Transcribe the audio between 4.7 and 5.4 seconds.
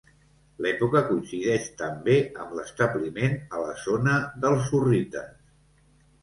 hurrites.